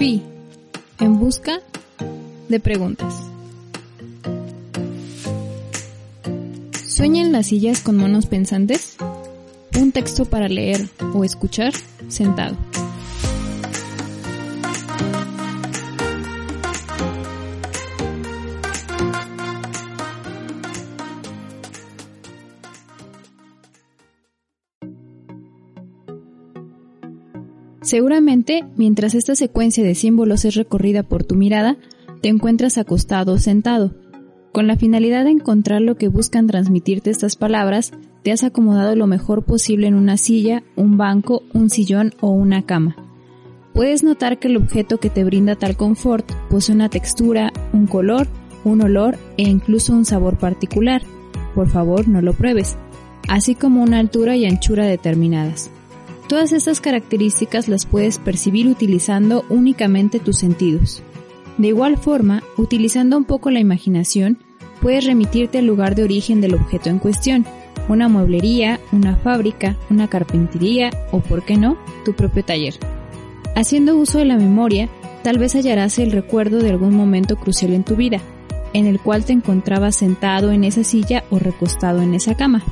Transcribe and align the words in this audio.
Fi, 0.00 0.22
en 0.98 1.18
busca 1.18 1.60
de 2.48 2.58
preguntas. 2.58 3.22
¿Sueñan 6.86 7.32
las 7.32 7.48
sillas 7.48 7.82
con 7.82 7.98
monos 7.98 8.24
pensantes? 8.24 8.96
Un 9.78 9.92
texto 9.92 10.24
para 10.24 10.48
leer 10.48 10.88
o 11.12 11.22
escuchar 11.22 11.74
sentado. 12.08 12.56
Seguramente, 27.90 28.64
mientras 28.76 29.16
esta 29.16 29.34
secuencia 29.34 29.82
de 29.82 29.96
símbolos 29.96 30.44
es 30.44 30.54
recorrida 30.54 31.02
por 31.02 31.24
tu 31.24 31.34
mirada, 31.34 31.76
te 32.22 32.28
encuentras 32.28 32.78
acostado 32.78 33.32
o 33.32 33.38
sentado. 33.38 33.96
Con 34.52 34.68
la 34.68 34.76
finalidad 34.76 35.24
de 35.24 35.32
encontrar 35.32 35.80
lo 35.80 35.96
que 35.96 36.06
buscan 36.06 36.46
transmitirte 36.46 37.10
estas 37.10 37.34
palabras, 37.34 37.90
te 38.22 38.30
has 38.30 38.44
acomodado 38.44 38.94
lo 38.94 39.08
mejor 39.08 39.44
posible 39.44 39.88
en 39.88 39.96
una 39.96 40.18
silla, 40.18 40.62
un 40.76 40.98
banco, 40.98 41.42
un 41.52 41.68
sillón 41.68 42.14
o 42.20 42.30
una 42.30 42.64
cama. 42.64 42.94
Puedes 43.74 44.04
notar 44.04 44.38
que 44.38 44.46
el 44.46 44.58
objeto 44.58 44.98
que 44.98 45.10
te 45.10 45.24
brinda 45.24 45.56
tal 45.56 45.76
confort 45.76 46.30
posee 46.48 46.76
una 46.76 46.90
textura, 46.90 47.52
un 47.72 47.88
color, 47.88 48.28
un 48.62 48.82
olor 48.82 49.18
e 49.36 49.42
incluso 49.42 49.92
un 49.92 50.04
sabor 50.04 50.38
particular. 50.38 51.02
Por 51.56 51.68
favor, 51.68 52.06
no 52.06 52.22
lo 52.22 52.34
pruebes, 52.34 52.76
así 53.28 53.56
como 53.56 53.82
una 53.82 53.98
altura 53.98 54.36
y 54.36 54.46
anchura 54.46 54.86
determinadas. 54.86 55.72
Todas 56.30 56.52
estas 56.52 56.80
características 56.80 57.66
las 57.66 57.86
puedes 57.86 58.18
percibir 58.18 58.68
utilizando 58.68 59.44
únicamente 59.48 60.20
tus 60.20 60.38
sentidos. 60.38 61.02
De 61.58 61.66
igual 61.66 61.98
forma, 61.98 62.44
utilizando 62.56 63.16
un 63.16 63.24
poco 63.24 63.50
la 63.50 63.58
imaginación, 63.58 64.38
puedes 64.80 65.06
remitirte 65.06 65.58
al 65.58 65.66
lugar 65.66 65.96
de 65.96 66.04
origen 66.04 66.40
del 66.40 66.54
objeto 66.54 66.88
en 66.88 67.00
cuestión, 67.00 67.46
una 67.88 68.08
mueblería, 68.08 68.78
una 68.92 69.16
fábrica, 69.16 69.76
una 69.90 70.06
carpintería 70.06 70.90
o, 71.10 71.18
por 71.18 71.44
qué 71.44 71.56
no, 71.56 71.76
tu 72.04 72.12
propio 72.12 72.44
taller. 72.44 72.74
Haciendo 73.56 73.96
uso 73.96 74.18
de 74.18 74.26
la 74.26 74.36
memoria, 74.36 74.88
tal 75.24 75.36
vez 75.36 75.56
hallarás 75.56 75.98
el 75.98 76.12
recuerdo 76.12 76.58
de 76.58 76.70
algún 76.70 76.94
momento 76.94 77.34
crucial 77.34 77.72
en 77.72 77.82
tu 77.82 77.96
vida, 77.96 78.20
en 78.72 78.86
el 78.86 79.00
cual 79.00 79.24
te 79.24 79.32
encontrabas 79.32 79.96
sentado 79.96 80.52
en 80.52 80.62
esa 80.62 80.84
silla 80.84 81.24
o 81.30 81.40
recostado 81.40 82.02
en 82.02 82.14
esa 82.14 82.36
cama. 82.36 82.62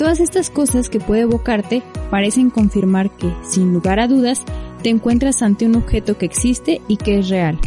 Todas 0.00 0.18
estas 0.18 0.48
cosas 0.48 0.88
que 0.88 0.98
puede 0.98 1.20
evocarte 1.20 1.82
parecen 2.10 2.48
confirmar 2.48 3.10
que, 3.10 3.34
sin 3.42 3.74
lugar 3.74 4.00
a 4.00 4.08
dudas, 4.08 4.46
te 4.82 4.88
encuentras 4.88 5.42
ante 5.42 5.66
un 5.66 5.76
objeto 5.76 6.16
que 6.16 6.24
existe 6.24 6.80
y 6.88 6.96
que 6.96 7.18
es 7.18 7.28
real. 7.28 7.58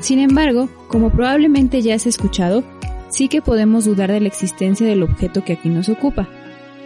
Sin 0.00 0.18
embargo, 0.18 0.68
como 0.86 1.08
probablemente 1.08 1.80
ya 1.80 1.94
has 1.94 2.04
escuchado, 2.04 2.62
sí 3.08 3.28
que 3.28 3.40
podemos 3.40 3.86
dudar 3.86 4.12
de 4.12 4.20
la 4.20 4.28
existencia 4.28 4.86
del 4.86 5.02
objeto 5.02 5.42
que 5.42 5.54
aquí 5.54 5.70
nos 5.70 5.88
ocupa, 5.88 6.28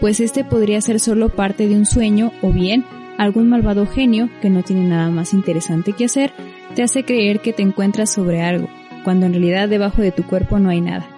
pues 0.01 0.21
este 0.21 0.45
podría 0.45 0.81
ser 0.81 1.01
solo 1.01 1.31
parte 1.31 1.67
de 1.67 1.75
un 1.75 1.85
sueño 1.85 2.31
o 2.41 2.53
bien 2.53 2.85
algún 3.19 3.49
malvado 3.49 3.89
genio 3.89 4.31
que 4.41 4.51
no 4.51 4.63
tiene 4.63 4.87
nada 4.87 5.11
más 5.11 5.35
interesante 5.35 5.95
que 5.95 6.05
hacer 6.05 6.33
te 6.77 6.85
hace 6.85 7.05
creer 7.05 7.41
que 7.41 7.53
te 7.53 7.63
encuentras 7.63 8.13
sobre 8.13 8.41
algo, 8.41 8.69
cuando 9.03 9.27
en 9.27 9.33
realidad 9.33 9.69
debajo 9.69 10.01
de 10.01 10.13
tu 10.13 10.23
cuerpo 10.23 10.61
no 10.61 10.69
hay 10.69 10.81
nada. 10.81 11.14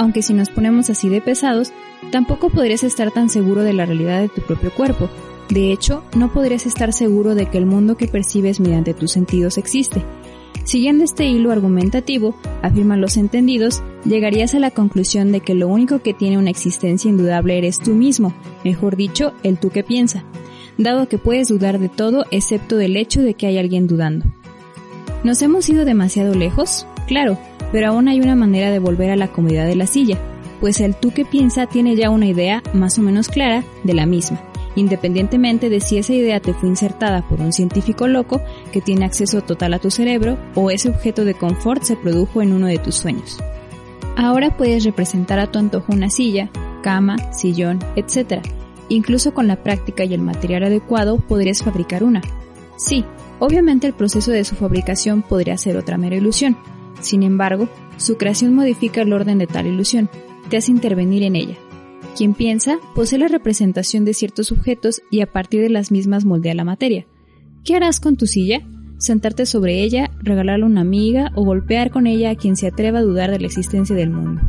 Aunque 0.00 0.22
si 0.22 0.32
nos 0.32 0.48
ponemos 0.48 0.88
así 0.88 1.10
de 1.10 1.20
pesados, 1.20 1.74
Tampoco 2.10 2.50
podrías 2.50 2.82
estar 2.82 3.12
tan 3.12 3.28
seguro 3.28 3.62
de 3.62 3.72
la 3.72 3.86
realidad 3.86 4.20
de 4.20 4.28
tu 4.28 4.40
propio 4.40 4.72
cuerpo. 4.72 5.08
De 5.48 5.72
hecho, 5.72 6.02
no 6.16 6.32
podrías 6.32 6.66
estar 6.66 6.92
seguro 6.92 7.34
de 7.34 7.46
que 7.46 7.58
el 7.58 7.66
mundo 7.66 7.96
que 7.96 8.08
percibes 8.08 8.58
mediante 8.58 8.94
tus 8.94 9.12
sentidos 9.12 9.58
existe. 9.58 10.02
Siguiendo 10.64 11.04
este 11.04 11.26
hilo 11.26 11.52
argumentativo, 11.52 12.34
afirman 12.62 13.00
los 13.00 13.16
entendidos, 13.16 13.82
llegarías 14.04 14.54
a 14.54 14.58
la 14.58 14.70
conclusión 14.70 15.30
de 15.32 15.40
que 15.40 15.54
lo 15.54 15.68
único 15.68 16.00
que 16.00 16.14
tiene 16.14 16.38
una 16.38 16.50
existencia 16.50 17.08
indudable 17.08 17.58
eres 17.58 17.78
tú 17.78 17.94
mismo, 17.94 18.34
mejor 18.64 18.96
dicho, 18.96 19.32
el 19.42 19.58
tú 19.58 19.70
que 19.70 19.84
piensa, 19.84 20.24
dado 20.78 21.08
que 21.08 21.18
puedes 21.18 21.48
dudar 21.48 21.78
de 21.78 21.88
todo 21.88 22.24
excepto 22.30 22.76
del 22.76 22.96
hecho 22.96 23.22
de 23.22 23.34
que 23.34 23.46
hay 23.46 23.58
alguien 23.58 23.86
dudando. 23.86 24.26
¿Nos 25.22 25.42
hemos 25.42 25.68
ido 25.68 25.84
demasiado 25.84 26.34
lejos? 26.34 26.86
Claro, 27.06 27.38
pero 27.72 27.88
aún 27.88 28.08
hay 28.08 28.20
una 28.20 28.36
manera 28.36 28.70
de 28.70 28.78
volver 28.78 29.10
a 29.10 29.16
la 29.16 29.28
comodidad 29.28 29.66
de 29.66 29.76
la 29.76 29.86
silla, 29.86 30.18
pues 30.60 30.80
el 30.80 30.94
tú 30.94 31.10
que 31.10 31.24
piensa 31.24 31.66
tiene 31.66 31.94
ya 31.94 32.08
una 32.08 32.26
idea 32.26 32.62
más 32.72 32.98
o 32.98 33.02
menos 33.02 33.28
clara 33.28 33.64
de 33.84 33.94
la 33.94 34.06
misma, 34.06 34.40
independientemente 34.76 35.68
de 35.68 35.80
si 35.80 35.98
esa 35.98 36.14
idea 36.14 36.40
te 36.40 36.54
fue 36.54 36.70
insertada 36.70 37.20
por 37.28 37.40
un 37.40 37.52
científico 37.52 38.08
loco 38.08 38.40
que 38.72 38.80
tiene 38.80 39.04
acceso 39.04 39.42
total 39.42 39.74
a 39.74 39.78
tu 39.78 39.90
cerebro 39.90 40.38
o 40.54 40.70
ese 40.70 40.88
objeto 40.88 41.24
de 41.24 41.34
confort 41.34 41.82
se 41.82 41.96
produjo 41.96 42.40
en 42.40 42.52
uno 42.52 42.66
de 42.66 42.78
tus 42.78 42.94
sueños. 42.94 43.38
Ahora 44.16 44.56
puedes 44.56 44.84
representar 44.84 45.38
a 45.38 45.50
tu 45.50 45.58
antojo 45.58 45.92
una 45.92 46.08
silla, 46.10 46.50
cama, 46.82 47.32
sillón, 47.32 47.78
etc. 47.96 48.42
Incluso 48.88 49.34
con 49.34 49.46
la 49.46 49.62
práctica 49.62 50.04
y 50.04 50.14
el 50.14 50.20
material 50.20 50.64
adecuado 50.64 51.18
podrías 51.18 51.62
fabricar 51.62 52.04
una. 52.04 52.22
Sí, 52.80 53.04
obviamente 53.40 53.86
el 53.86 53.92
proceso 53.92 54.30
de 54.30 54.42
su 54.42 54.54
fabricación 54.54 55.20
podría 55.20 55.58
ser 55.58 55.76
otra 55.76 55.98
mera 55.98 56.16
ilusión. 56.16 56.56
Sin 57.02 57.22
embargo, 57.22 57.68
su 57.98 58.16
creación 58.16 58.54
modifica 58.54 59.02
el 59.02 59.12
orden 59.12 59.36
de 59.36 59.46
tal 59.46 59.66
ilusión, 59.66 60.08
te 60.48 60.56
hace 60.56 60.72
intervenir 60.72 61.22
en 61.22 61.36
ella. 61.36 61.58
Quien 62.16 62.32
piensa 62.32 62.78
posee 62.94 63.18
la 63.18 63.28
representación 63.28 64.06
de 64.06 64.14
ciertos 64.14 64.50
objetos 64.50 65.02
y 65.10 65.20
a 65.20 65.30
partir 65.30 65.60
de 65.60 65.68
las 65.68 65.92
mismas 65.92 66.24
moldea 66.24 66.54
la 66.54 66.64
materia. 66.64 67.06
¿Qué 67.64 67.76
harás 67.76 68.00
con 68.00 68.16
tu 68.16 68.26
silla? 68.26 68.66
¿Sentarte 68.96 69.44
sobre 69.44 69.82
ella, 69.82 70.10
regalarla 70.22 70.64
a 70.64 70.68
una 70.68 70.80
amiga 70.80 71.32
o 71.34 71.44
golpear 71.44 71.90
con 71.90 72.06
ella 72.06 72.30
a 72.30 72.36
quien 72.36 72.56
se 72.56 72.66
atreva 72.66 73.00
a 73.00 73.02
dudar 73.02 73.30
de 73.30 73.40
la 73.40 73.46
existencia 73.46 73.94
del 73.94 74.10
mundo? 74.10 74.40